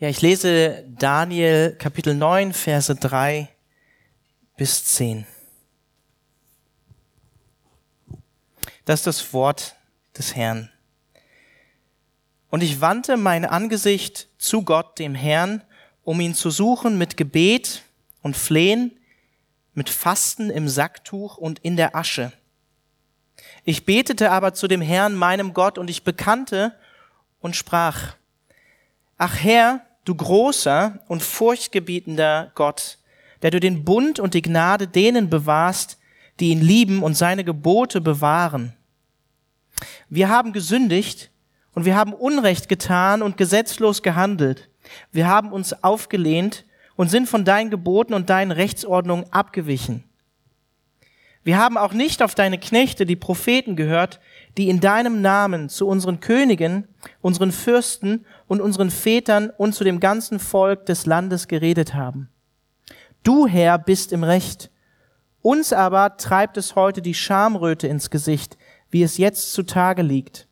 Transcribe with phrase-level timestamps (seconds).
[0.00, 3.50] Ja, ich lese Daniel Kapitel 9, Verse 3
[4.56, 5.26] bis 10.
[8.86, 9.76] Das ist das Wort
[10.16, 10.70] des Herrn.
[12.48, 15.62] Und ich wandte mein Angesicht zu Gott, dem Herrn,
[16.02, 17.82] um ihn zu suchen mit Gebet
[18.22, 18.98] und Flehen,
[19.74, 22.32] mit Fasten im Sacktuch und in der Asche.
[23.64, 26.74] Ich betete aber zu dem Herrn, meinem Gott, und ich bekannte
[27.40, 28.14] und sprach,
[29.18, 32.98] Ach Herr, du großer und furchtgebietender Gott,
[33.42, 35.98] der du den Bund und die Gnade denen bewahrst,
[36.40, 38.74] die ihn lieben und seine Gebote bewahren.
[40.08, 41.30] Wir haben gesündigt
[41.74, 44.68] und wir haben Unrecht getan und gesetzlos gehandelt.
[45.12, 46.64] Wir haben uns aufgelehnt
[46.96, 50.04] und sind von deinen Geboten und deinen Rechtsordnungen abgewichen.
[51.42, 54.20] Wir haben auch nicht auf deine Knechte, die Propheten, gehört,
[54.58, 56.86] die in deinem Namen zu unseren Königen,
[57.22, 62.30] unseren Fürsten und unseren Vätern und zu dem ganzen Volk des Landes geredet haben.
[63.22, 64.72] Du, Herr, bist im Recht.
[65.40, 68.58] Uns aber treibt es heute die Schamröte ins Gesicht,
[68.90, 70.48] wie es jetzt zutage liegt.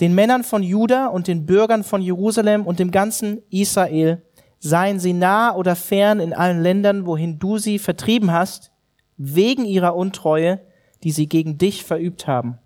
[0.00, 4.22] Den Männern von Juda und den Bürgern von Jerusalem und dem ganzen Israel,
[4.58, 8.72] seien sie nah oder fern in allen Ländern, wohin du sie vertrieben hast,
[9.16, 10.58] wegen ihrer Untreue,
[11.04, 12.58] die sie gegen dich verübt haben.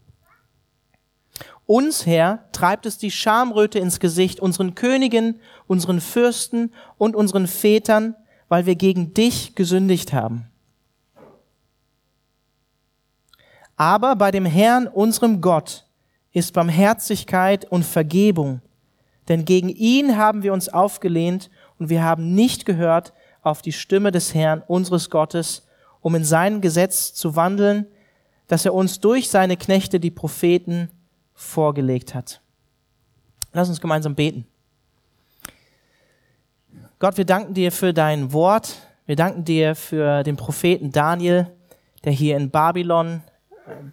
[1.67, 8.15] Uns, Herr, treibt es die Schamröte ins Gesicht, unseren Königen, unseren Fürsten und unseren Vätern,
[8.49, 10.51] weil wir gegen dich gesündigt haben.
[13.77, 15.87] Aber bei dem Herrn, unserem Gott,
[16.33, 18.61] ist Barmherzigkeit und Vergebung,
[19.29, 23.13] denn gegen ihn haben wir uns aufgelehnt und wir haben nicht gehört
[23.43, 25.67] auf die Stimme des Herrn, unseres Gottes,
[26.01, 27.87] um in sein Gesetz zu wandeln,
[28.49, 30.91] dass er uns durch seine Knechte, die Propheten,
[31.35, 32.41] vorgelegt hat.
[33.53, 34.47] Lass uns gemeinsam beten.
[36.99, 38.77] Gott, wir danken dir für dein Wort.
[39.07, 41.51] Wir danken dir für den Propheten Daniel,
[42.05, 43.23] der hier in Babylon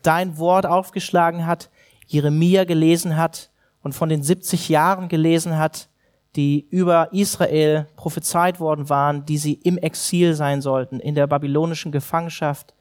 [0.01, 1.69] dein Wort aufgeschlagen hat,
[2.07, 3.49] Jeremia gelesen hat
[3.83, 5.89] und von den 70 Jahren gelesen hat,
[6.35, 11.91] die über Israel prophezeit worden waren, die sie im Exil sein sollten, in der babylonischen
[11.91, 12.73] Gefangenschaft,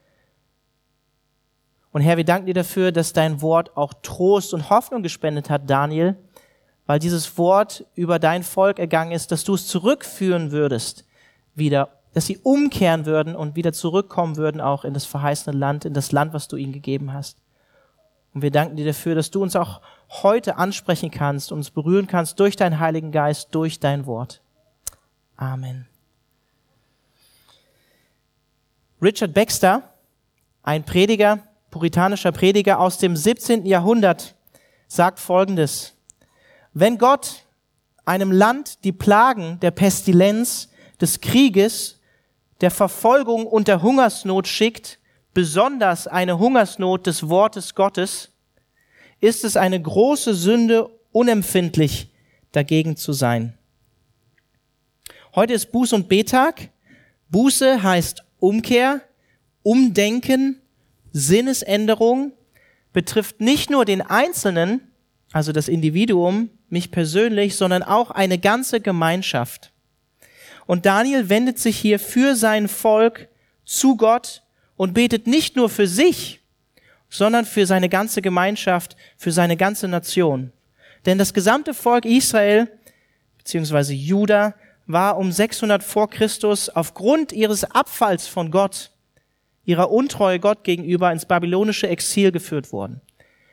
[1.93, 5.69] und Herr, wir danken dir dafür, dass dein Wort auch Trost und Hoffnung gespendet hat,
[5.69, 6.15] Daniel,
[6.85, 11.05] weil dieses Wort über dein Volk ergangen ist, dass du es zurückführen würdest,
[11.53, 15.93] wieder, dass sie umkehren würden und wieder zurückkommen würden auch in das verheißene Land, in
[15.93, 17.37] das Land, was du ihnen gegeben hast.
[18.33, 22.39] Und wir danken dir dafür, dass du uns auch heute ansprechen kannst, uns berühren kannst
[22.39, 24.41] durch deinen Heiligen Geist, durch dein Wort.
[25.35, 25.87] Amen.
[29.01, 29.83] Richard Baxter,
[30.63, 31.39] ein Prediger,
[31.71, 33.65] puritanischer Prediger aus dem 17.
[33.65, 34.35] Jahrhundert,
[34.87, 35.93] sagt Folgendes.
[36.73, 37.45] Wenn Gott
[38.05, 40.69] einem Land die Plagen der Pestilenz,
[41.01, 41.99] des Krieges,
[42.61, 44.99] der Verfolgung und der Hungersnot schickt,
[45.33, 48.29] besonders eine Hungersnot des Wortes Gottes,
[49.19, 52.11] ist es eine große Sünde, unempfindlich
[52.51, 53.57] dagegen zu sein.
[55.35, 56.69] Heute ist Buß- und Betag.
[57.29, 59.01] Buße heißt Umkehr,
[59.63, 60.60] Umdenken,
[61.13, 62.33] Sinnesänderung
[62.93, 64.81] betrifft nicht nur den Einzelnen,
[65.31, 69.71] also das Individuum, mich persönlich, sondern auch eine ganze Gemeinschaft.
[70.65, 73.27] Und Daniel wendet sich hier für sein Volk
[73.65, 74.43] zu Gott
[74.77, 76.41] und betet nicht nur für sich,
[77.09, 80.51] sondern für seine ganze Gemeinschaft, für seine ganze Nation.
[81.05, 82.71] Denn das gesamte Volk Israel,
[83.37, 84.53] beziehungsweise Juda,
[84.87, 88.91] war um 600 vor Christus aufgrund ihres Abfalls von Gott
[89.65, 93.01] ihrer Untreue Gott gegenüber ins babylonische Exil geführt worden.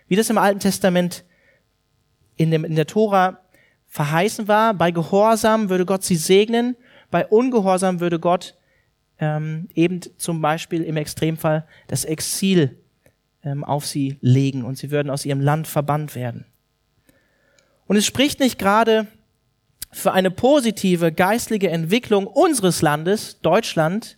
[0.07, 1.25] Wie das im Alten Testament
[2.37, 3.41] in, dem, in der Tora
[3.89, 6.77] verheißen war, bei Gehorsam würde Gott sie segnen,
[7.11, 8.55] bei Ungehorsam würde Gott
[9.19, 12.79] ähm, eben zum Beispiel im Extremfall das Exil
[13.43, 16.45] ähm, auf sie legen und sie würden aus ihrem Land verbannt werden.
[17.87, 19.07] Und es spricht nicht gerade
[19.91, 24.18] für eine positive geistliche Entwicklung unseres Landes, Deutschland,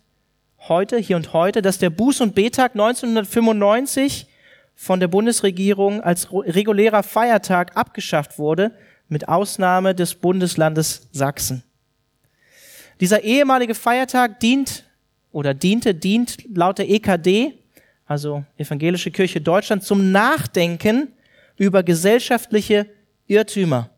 [0.67, 4.27] heute, hier und heute, dass der Buß- und Betag 1995
[4.75, 8.71] von der Bundesregierung als regulärer Feiertag abgeschafft wurde,
[9.07, 11.63] mit Ausnahme des Bundeslandes Sachsen.
[12.99, 14.85] Dieser ehemalige Feiertag dient
[15.31, 17.53] oder diente, dient laut der EKD,
[18.05, 21.13] also Evangelische Kirche Deutschland, zum Nachdenken
[21.57, 22.87] über gesellschaftliche
[23.27, 23.90] Irrtümer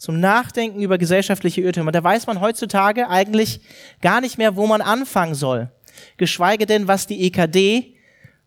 [0.00, 1.92] zum Nachdenken über gesellschaftliche Irrtümer.
[1.92, 3.60] Da weiß man heutzutage eigentlich
[4.00, 5.70] gar nicht mehr, wo man anfangen soll.
[6.16, 7.96] Geschweige denn, was die EKD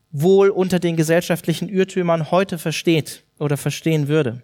[0.10, 4.42] wohl unter den gesellschaftlichen Irrtümern heute versteht oder verstehen würde.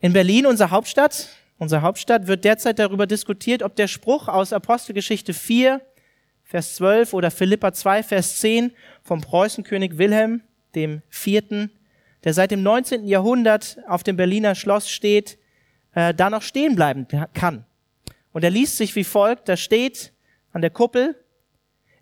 [0.00, 5.34] In Berlin, unserer Hauptstadt, unsere Hauptstadt, wird derzeit darüber diskutiert, ob der Spruch aus Apostelgeschichte
[5.34, 5.82] 4,
[6.42, 10.40] Vers 12 oder Philippa 2, Vers 10 vom Preußenkönig Wilhelm
[10.74, 11.70] dem Vierten,
[12.24, 13.06] der seit dem 19.
[13.06, 15.38] Jahrhundert auf dem Berliner Schloss steht,
[15.94, 17.64] äh, da noch stehen bleiben kann.
[18.32, 20.12] Und er liest sich wie folgt, da steht
[20.52, 21.16] an der Kuppel,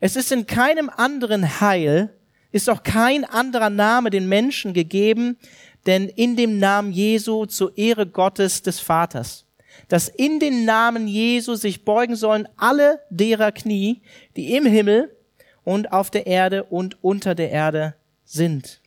[0.00, 2.12] es ist in keinem anderen Heil,
[2.50, 5.38] ist auch kein anderer Name den Menschen gegeben,
[5.86, 9.46] denn in dem Namen Jesu zur Ehre Gottes des Vaters,
[9.88, 14.02] dass in den Namen Jesu sich beugen sollen alle derer Knie,
[14.36, 15.16] die im Himmel
[15.64, 17.94] und auf der Erde und unter der Erde
[18.24, 18.81] sind.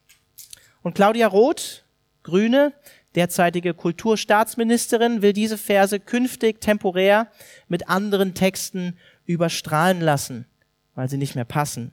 [0.85, 1.83] Und Claudia Roth,
[2.21, 2.71] Grüne,
[3.15, 7.31] derzeitige Kulturstaatsministerin, will diese Verse künftig temporär
[7.67, 8.95] mit anderen Texten
[9.25, 10.45] überstrahlen lassen,
[10.93, 11.91] weil sie nicht mehr passen.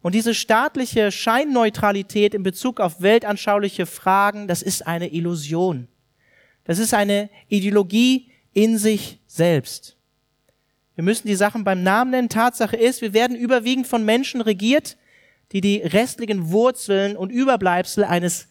[0.00, 5.88] Und diese staatliche Scheinneutralität in Bezug auf weltanschauliche Fragen, das ist eine Illusion.
[6.62, 9.96] Das ist eine Ideologie in sich selbst.
[10.94, 12.28] Wir müssen die Sachen beim Namen nennen.
[12.28, 14.96] Tatsache ist, wir werden überwiegend von Menschen regiert,
[15.52, 18.48] die die restlichen Wurzeln und Überbleibsel eines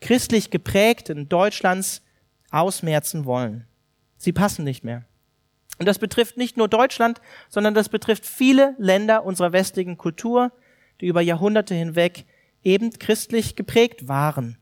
[0.00, 2.02] christlich geprägten Deutschlands
[2.50, 3.66] ausmerzen wollen.
[4.16, 5.04] Sie passen nicht mehr.
[5.78, 10.52] Und das betrifft nicht nur Deutschland, sondern das betrifft viele Länder unserer westlichen Kultur,
[11.00, 12.26] die über Jahrhunderte hinweg
[12.62, 14.58] eben christlich geprägt waren.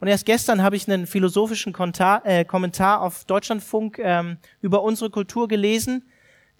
[0.00, 5.48] Und erst gestern habe ich einen philosophischen äh, Kommentar auf Deutschlandfunk ähm, über unsere Kultur
[5.48, 6.08] gelesen,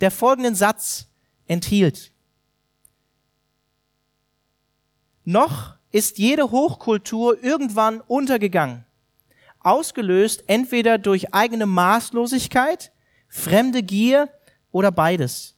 [0.01, 1.09] der folgenden Satz
[1.47, 2.13] enthielt.
[5.31, 8.87] Noch ist jede Hochkultur irgendwann untergegangen,
[9.61, 12.93] ausgelöst entweder durch eigene Maßlosigkeit,
[13.29, 14.31] fremde Gier
[14.73, 15.55] oder beides.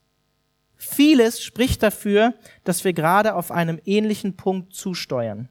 [0.77, 2.35] Vieles spricht dafür,
[2.65, 5.49] dass wir gerade auf einem ähnlichen Punkt zusteuern.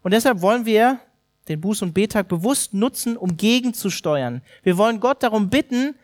[0.00, 1.00] Und deshalb wollen wir
[1.48, 4.40] den Buß- und Betag bewusst nutzen, um gegenzusteuern.
[4.62, 5.96] Wir wollen Gott darum bitten,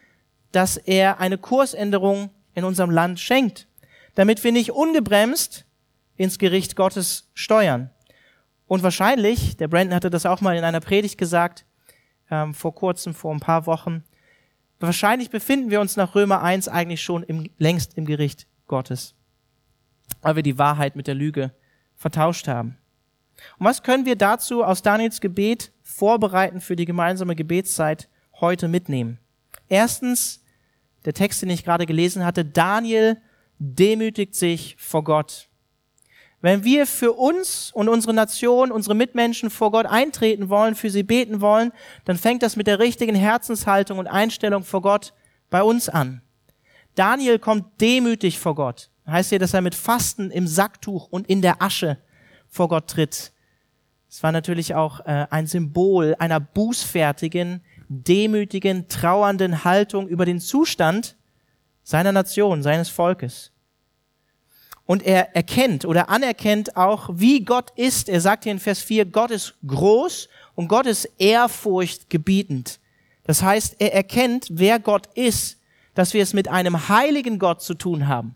[0.53, 3.67] dass er eine Kursänderung in unserem Land schenkt,
[4.15, 5.65] damit wir nicht ungebremst
[6.21, 7.91] ins Gericht Gottes steuern.
[8.67, 11.65] Und wahrscheinlich, der Brandon hatte das auch mal in einer Predigt gesagt,
[12.31, 14.05] ähm, vor kurzem, vor ein paar Wochen,
[14.81, 19.15] Wahrscheinlich befinden wir uns nach Römer 1 eigentlich schon im, längst im Gericht Gottes,
[20.23, 21.53] weil wir die Wahrheit mit der Lüge
[21.97, 22.79] vertauscht haben.
[23.59, 28.09] Und was können wir dazu aus Daniels Gebet vorbereiten für die gemeinsame Gebetszeit
[28.41, 29.19] heute mitnehmen?
[29.69, 30.43] Erstens,
[31.05, 33.21] der Text, den ich gerade gelesen hatte, Daniel
[33.59, 35.50] demütigt sich vor Gott.
[36.43, 41.03] Wenn wir für uns und unsere Nation, unsere Mitmenschen vor Gott eintreten wollen, für sie
[41.03, 41.73] beten wollen,
[42.07, 45.13] dann fängt das mit der richtigen Herzenshaltung und Einstellung vor Gott
[45.51, 46.23] bei uns an.
[46.95, 48.91] Daniel kommt demütig vor Gott.
[49.07, 51.99] Heißt hier, dass er mit Fasten im Sacktuch und in der Asche
[52.49, 53.33] vor Gott tritt.
[54.09, 61.17] Es war natürlich auch äh, ein Symbol einer bußfertigen, demütigen, trauernden Haltung über den Zustand
[61.83, 63.53] seiner Nation, seines Volkes
[64.91, 68.09] und er erkennt oder anerkennt auch, wie Gott ist.
[68.09, 72.81] Er sagt hier in Vers 4, Gott ist groß und Gott ist ehrfurchtgebietend.
[73.23, 75.61] Das heißt, er erkennt, wer Gott ist,
[75.95, 78.35] dass wir es mit einem heiligen Gott zu tun haben.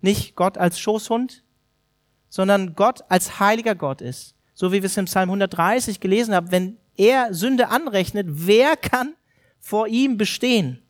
[0.00, 1.44] Nicht Gott als Schoßhund,
[2.28, 4.34] sondern Gott als heiliger Gott ist.
[4.54, 9.14] So wie wir es im Psalm 130 gelesen haben, wenn er Sünde anrechnet, wer kann
[9.60, 10.82] vor ihm bestehen?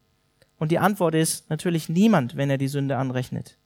[0.57, 3.59] Und die Antwort ist natürlich niemand, wenn er die Sünde anrechnet.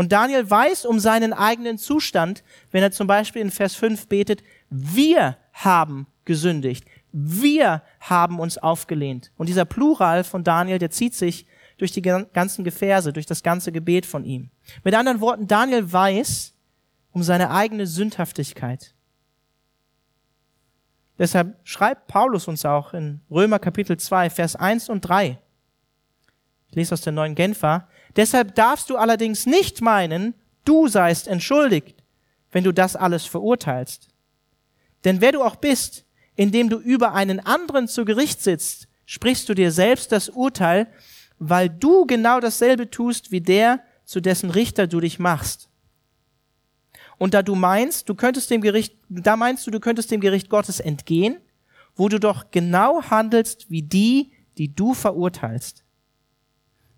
[0.00, 4.42] Und Daniel weiß um seinen eigenen Zustand, wenn er zum Beispiel in Vers 5 betet,
[4.70, 9.30] wir haben gesündigt, wir haben uns aufgelehnt.
[9.36, 11.44] Und dieser Plural von Daniel, der zieht sich
[11.76, 14.48] durch die ganzen Verse, durch das ganze Gebet von ihm.
[14.84, 16.54] Mit anderen Worten, Daniel weiß
[17.12, 18.94] um seine eigene Sündhaftigkeit.
[21.18, 25.38] Deshalb schreibt Paulus uns auch in Römer Kapitel 2, Vers 1 und 3.
[26.70, 27.86] Ich lese aus der neuen Genfer.
[28.16, 32.02] Deshalb darfst du allerdings nicht meinen, du seist entschuldigt,
[32.52, 34.08] wenn du das alles verurteilst.
[35.04, 39.54] Denn wer du auch bist, indem du über einen anderen zu Gericht sitzt, sprichst du
[39.54, 40.86] dir selbst das Urteil,
[41.38, 45.68] weil du genau dasselbe tust wie der, zu dessen Richter du dich machst.
[47.16, 50.48] Und da du meinst, du könntest dem Gericht, da meinst du, du könntest dem Gericht
[50.48, 51.36] Gottes entgehen,
[51.94, 55.84] wo du doch genau handelst wie die, die du verurteilst.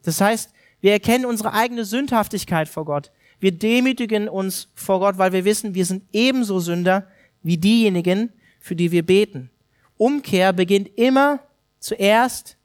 [0.03, 0.53] Das heißt,
[0.83, 3.13] wir erkennen unsere eigene Sündhaftigkeit vor Gott.
[3.39, 7.09] Wir demütigen uns vor Gott, weil wir wissen, wir sind ebenso Sünder
[7.43, 9.51] wie diejenigen, für die wir beten.
[9.97, 11.41] Umkehr beginnt immer
[11.79, 12.57] zuerst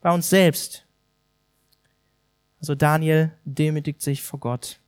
[0.00, 0.86] bei uns selbst.
[2.60, 4.78] Also Daniel demütigt sich vor Gott.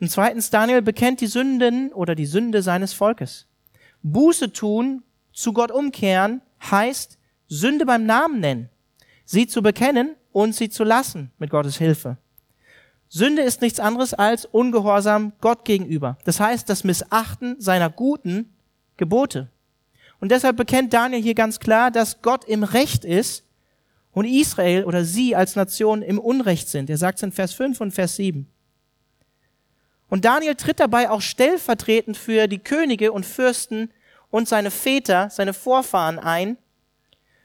[0.00, 3.46] Und zweitens, Daniel bekennt die Sünden oder die Sünde seines Volkes.
[4.02, 5.02] Buße tun
[5.32, 8.68] zu Gott umkehren heißt Sünde beim Namen nennen,
[9.24, 12.16] sie zu bekennen und sie zu lassen mit Gottes Hilfe.
[13.08, 16.18] Sünde ist nichts anderes als Ungehorsam Gott gegenüber.
[16.24, 18.54] Das heißt, das Missachten seiner guten
[18.96, 19.48] Gebote.
[20.20, 23.44] Und deshalb bekennt Daniel hier ganz klar, dass Gott im Recht ist
[24.12, 26.90] und Israel oder sie als Nation im Unrecht sind.
[26.90, 28.46] Er sagt es in Vers 5 und Vers 7.
[30.10, 33.90] Und Daniel tritt dabei auch stellvertretend für die Könige und Fürsten
[34.30, 36.58] und seine Väter, seine Vorfahren ein,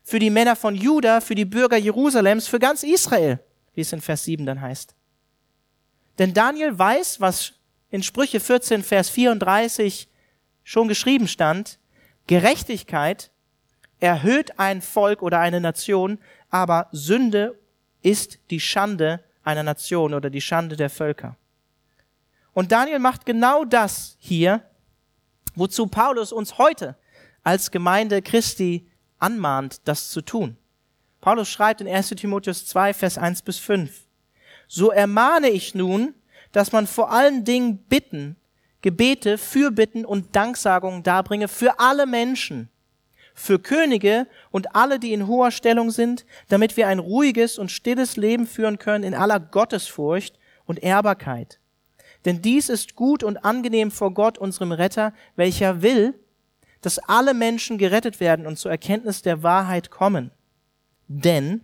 [0.04, 3.40] für die Männer von Juda, für die Bürger Jerusalems, für ganz Israel,
[3.74, 4.96] wie es in Vers 7 dann heißt.
[6.20, 7.54] Denn Daniel weiß, was
[7.90, 10.10] in Sprüche 14, Vers 34
[10.64, 11.80] schon geschrieben stand,
[12.28, 13.32] Gerechtigkeit
[14.00, 16.20] erhöht ein Volk oder eine Nation,
[16.50, 17.60] aber Sünde
[18.02, 21.38] ist die Schande einer Nation oder die Schande der Völker.
[22.54, 24.62] Und Daniel macht genau das hier,
[25.56, 26.96] wozu Paulus uns heute
[27.44, 28.90] als Gemeinde Christi
[29.24, 30.58] anmahnt, das zu tun.
[31.22, 34.06] Paulus schreibt in 1 Timotheus 2, Vers 1 bis 5.
[34.68, 36.14] So ermahne ich nun,
[36.52, 38.36] dass man vor allen Dingen Bitten,
[38.82, 42.70] Gebete, Fürbitten und Danksagungen darbringe für alle Menschen,
[43.34, 48.18] für Könige und alle, die in hoher Stellung sind, damit wir ein ruhiges und stilles
[48.18, 51.60] Leben führen können in aller Gottesfurcht und Ehrbarkeit.
[52.26, 56.14] Denn dies ist gut und angenehm vor Gott, unserem Retter, welcher will,
[56.84, 60.32] dass alle Menschen gerettet werden und zur Erkenntnis der Wahrheit kommen.
[61.08, 61.64] Denn,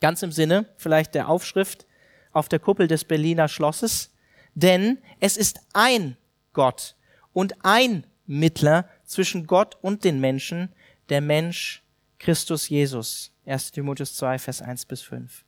[0.00, 1.86] ganz im Sinne vielleicht der Aufschrift,
[2.32, 4.10] auf der Kuppel des Berliner Schlosses,
[4.54, 6.16] denn es ist ein
[6.52, 6.96] Gott
[7.32, 10.72] und ein Mittler zwischen Gott und den Menschen,
[11.08, 11.82] der Mensch
[12.18, 13.30] Christus Jesus.
[13.46, 15.44] 1 Timotheus 2, Vers 1 bis 5.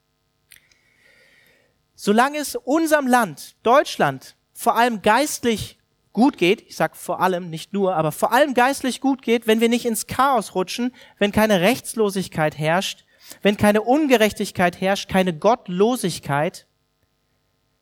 [1.97, 5.78] Solange es unserem Land, Deutschland, vor allem geistlich
[6.19, 9.61] gut geht, ich sage vor allem, nicht nur, aber vor allem geistlich gut geht, wenn
[9.61, 13.05] wir nicht ins Chaos rutschen, wenn keine Rechtslosigkeit herrscht,
[13.41, 16.67] wenn keine Ungerechtigkeit herrscht, keine Gottlosigkeit,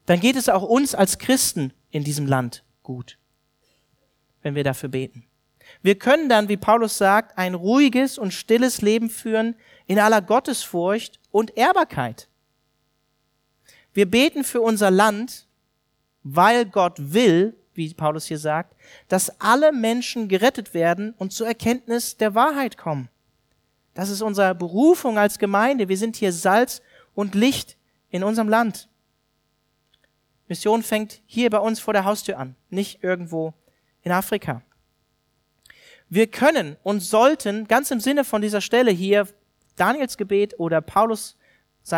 [0.05, 3.19] dann geht es auch uns als Christen in diesem Land gut,
[4.43, 5.27] wenn wir dafür beten.
[5.81, 11.21] Wir können dann, wie Paulus sagt, ein ruhiges und stilles Leben führen in aller Gottesfurcht
[11.31, 12.29] und Ehrbarkeit.
[13.95, 15.49] Wir beten für unser Land,
[16.23, 18.75] weil Gott will, wie Paulus hier sagt,
[19.09, 23.09] dass alle Menschen gerettet werden und zur Erkenntnis der Wahrheit kommen.
[23.95, 25.89] Das ist unsere Berufung als Gemeinde.
[25.89, 26.83] Wir sind hier Salz
[27.15, 27.77] und Licht
[28.11, 28.89] in unserem Land.
[30.49, 33.55] Mission fängt hier bei uns vor der Haustür an, nicht irgendwo
[34.03, 34.63] in Afrika.
[36.09, 39.27] Wir können und sollten ganz im Sinne von dieser Stelle hier
[39.75, 41.37] Daniels Gebet oder Paulus,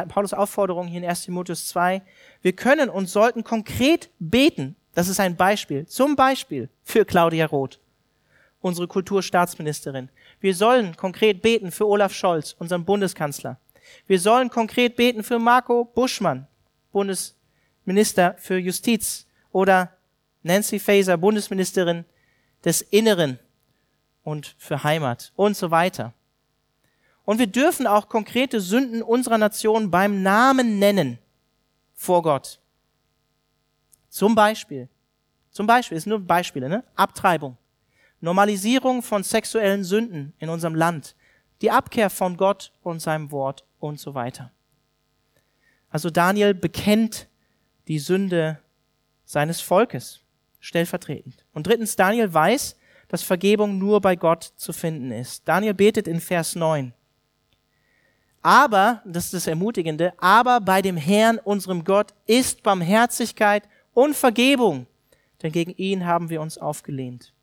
[0.09, 2.03] Paulus Aufforderung hier in 1 Timotheus 2,
[2.41, 4.77] wir können und sollten konkret beten.
[4.99, 5.87] Das ist ein Beispiel.
[5.87, 7.79] Zum Beispiel für Claudia Roth,
[8.61, 10.09] unsere Kulturstaatsministerin.
[10.41, 13.61] Wir sollen konkret beten für Olaf Scholz, unseren Bundeskanzler.
[14.09, 16.49] Wir sollen konkret beten für Marco Buschmann,
[16.91, 17.37] Bundes
[17.85, 19.93] Minister für Justiz oder
[20.43, 22.05] Nancy Faeser, Bundesministerin
[22.65, 23.39] des Inneren
[24.25, 26.13] und für Heimat und so weiter.
[27.25, 31.21] Und wir dürfen auch konkrete Sünden unserer Nation beim Namen nennen
[31.95, 32.59] vor Gott.
[34.09, 34.89] Zum Beispiel,
[35.51, 36.85] zum Beispiel, ist nur Beispiele, ne?
[36.95, 37.57] Abtreibung,
[38.21, 41.15] Normalisierung von sexuellen Sünden in unserem Land,
[41.61, 44.51] die Abkehr von Gott und seinem Wort und so weiter.
[45.91, 47.29] Also Daniel bekennt
[47.89, 48.59] die Sünde
[49.25, 50.21] seines Volkes,
[50.61, 51.45] stellvertretend.
[51.53, 52.77] Und drittens, Daniel weiß,
[53.09, 55.49] dass Vergebung nur bei Gott zu finden ist.
[55.49, 56.93] Daniel betet in Vers 9.
[58.43, 64.87] Aber, das ist das Ermutigende, aber bei dem Herrn, unserem Gott, ist Barmherzigkeit und Vergebung,
[65.43, 67.35] denn gegen ihn haben wir uns aufgelehnt.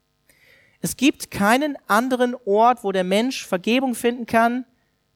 [0.80, 4.64] Es gibt keinen anderen Ort, wo der Mensch Vergebung finden kann,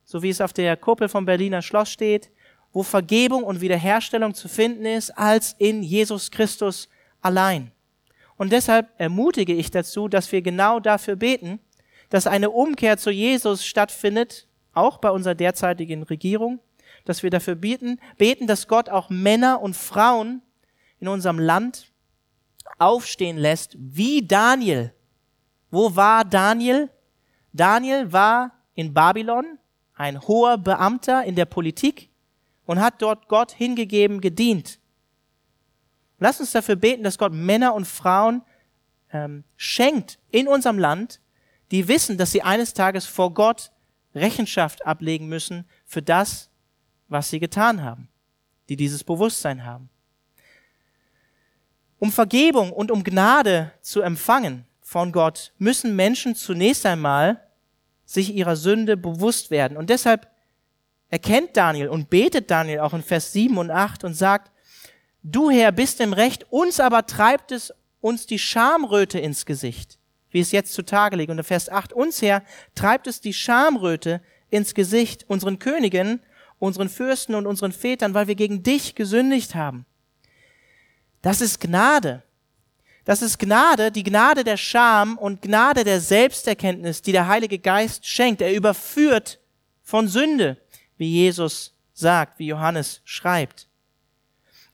[0.03, 2.29] so wie es auf der Kuppel vom Berliner Schloss steht,
[2.74, 6.89] wo Vergebung und Wiederherstellung zu finden ist, als in Jesus Christus
[7.22, 7.72] allein.
[8.36, 11.62] Und deshalb ermutige ich dazu, dass wir genau dafür beten,
[12.10, 16.60] dass eine Umkehr zu Jesus stattfindet, auch bei unserer derzeitigen Regierung,
[17.05, 20.41] dass wir dafür beten, beten, dass Gott auch Männer und Frauen
[21.00, 21.91] in unserem Land
[22.77, 24.94] aufstehen lässt, wie Daniel.
[25.72, 26.89] Wo war Daniel?
[27.53, 29.58] Daniel war in Babylon,
[29.96, 32.10] ein hoher Beamter in der Politik,
[32.65, 34.79] und hat dort Gott hingegeben, gedient.
[36.20, 38.44] Lass uns dafür beten, dass Gott Männer und Frauen
[39.12, 41.20] ähm, schenkt in unserem Land,
[41.72, 43.72] die wissen, dass sie eines Tages vor Gott
[44.13, 46.50] Rechenschaft ablegen müssen für das,
[47.08, 48.10] was sie getan haben,
[48.70, 49.89] die dieses Bewusstsein haben.
[52.00, 57.41] Um Vergebung und um Gnade zu empfangen, von Gott müssen Menschen zunächst einmal
[58.06, 59.77] sich ihrer Sünde bewusst werden.
[59.77, 60.27] Und deshalb
[61.10, 64.51] erkennt Daniel und betet Daniel auch in Vers 7 und 8 und sagt,
[65.22, 70.00] du Herr bist im Recht, uns aber treibt es uns die Schamröte ins Gesicht,
[70.32, 71.32] wie es jetzt zutage liegt.
[71.32, 72.44] Und in Vers 8, uns Herr
[72.75, 76.22] treibt es die Schamröte ins Gesicht, unseren Königen,
[76.60, 79.86] unseren Fürsten und unseren Vätern, weil wir gegen dich gesündigt haben.
[81.22, 82.24] Das ist Gnade.
[83.06, 88.06] Das ist Gnade, die Gnade der Scham und Gnade der Selbsterkenntnis, die der Heilige Geist
[88.06, 88.42] schenkt.
[88.42, 89.40] Er überführt
[89.84, 90.58] von Sünde,
[90.98, 93.68] wie Jesus sagt, wie Johannes schreibt.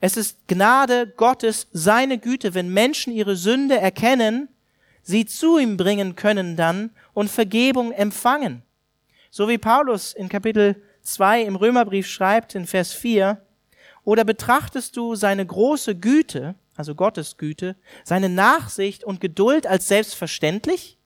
[0.02, 4.50] Es ist Gnade Gottes, seine Güte, wenn Menschen ihre Sünde erkennen,
[5.02, 8.64] sie zu ihm bringen können dann und Vergebung empfangen.
[9.32, 13.42] So wie Paulus in Kapitel 2 im Römerbrief schreibt in Vers 4,
[14.06, 20.98] oder betrachtest du seine große Güte, also Gottes Güte, seine Nachsicht und Geduld als selbstverständlich?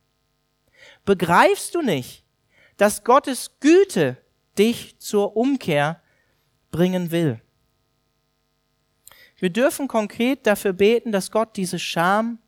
[1.06, 2.24] Begreifst du nicht,
[2.77, 4.18] dass Gottes Güte
[4.58, 6.01] dich zur Umkehr
[6.72, 7.41] bringen will?
[9.38, 12.39] Wir dürfen konkret dafür beten, dass Gott diese Scham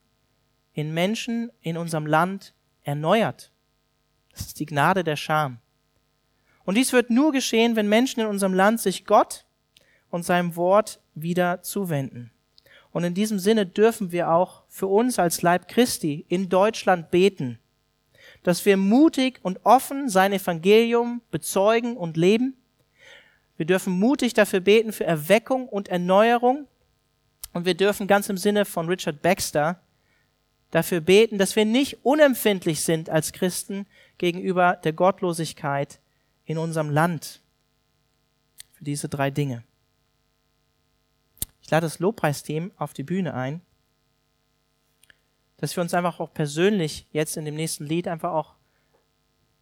[0.74, 2.54] in Menschen in unserem Land
[2.84, 3.54] erneuert.
[4.32, 5.60] Das ist die Gnade der Scham.
[6.66, 9.46] Und dies wird nur geschehen, wenn Menschen in unserem Land sich Gott
[10.12, 12.32] und seinem Wort wieder zuwenden.
[12.92, 17.60] Und in diesem Sinne dürfen wir auch für uns als Leib Christi in Deutschland beten,
[18.44, 22.56] dass wir mutig und offen sein Evangelium bezeugen und leben.
[23.56, 26.68] Wir dürfen mutig dafür beten für Erweckung und Erneuerung.
[27.54, 29.82] Und wir dürfen ganz im Sinne von Richard Baxter
[30.72, 33.86] dafür beten, dass wir nicht unempfindlich sind als Christen
[34.18, 36.00] gegenüber der Gottlosigkeit
[36.46, 37.42] in unserem Land.
[38.74, 39.64] Für diese drei Dinge.
[41.72, 43.62] Ich lade das Lobpreisteam auf die Bühne ein,
[45.56, 48.56] dass wir uns einfach auch persönlich jetzt in dem nächsten Lied einfach auch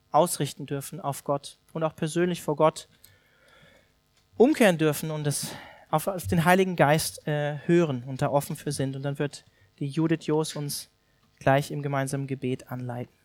[0.09, 2.89] ausrichten dürfen auf Gott und auch persönlich vor Gott
[4.37, 5.51] umkehren dürfen und das
[5.91, 8.95] auf, auf den Heiligen Geist äh, hören und da offen für sind.
[8.95, 9.45] Und dann wird
[9.77, 10.89] die Judith Jos uns
[11.37, 13.18] gleich im gemeinsamen Gebet anleiten.